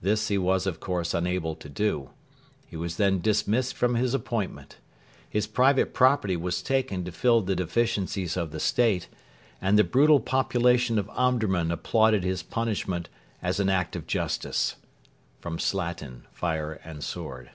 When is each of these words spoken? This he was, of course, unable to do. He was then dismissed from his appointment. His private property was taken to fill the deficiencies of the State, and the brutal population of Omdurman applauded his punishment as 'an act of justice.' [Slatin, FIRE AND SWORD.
This 0.00 0.26
he 0.26 0.36
was, 0.36 0.66
of 0.66 0.80
course, 0.80 1.14
unable 1.14 1.54
to 1.54 1.68
do. 1.68 2.10
He 2.66 2.74
was 2.74 2.96
then 2.96 3.20
dismissed 3.20 3.76
from 3.76 3.94
his 3.94 4.14
appointment. 4.14 4.78
His 5.28 5.46
private 5.46 5.94
property 5.94 6.36
was 6.36 6.60
taken 6.60 7.04
to 7.04 7.12
fill 7.12 7.40
the 7.40 7.54
deficiencies 7.54 8.36
of 8.36 8.50
the 8.50 8.58
State, 8.58 9.06
and 9.60 9.78
the 9.78 9.84
brutal 9.84 10.18
population 10.18 10.98
of 10.98 11.08
Omdurman 11.10 11.70
applauded 11.70 12.24
his 12.24 12.42
punishment 12.42 13.08
as 13.42 13.60
'an 13.60 13.68
act 13.68 13.94
of 13.94 14.08
justice.' 14.08 14.74
[Slatin, 15.58 16.26
FIRE 16.32 16.80
AND 16.82 17.04
SWORD. 17.04 17.50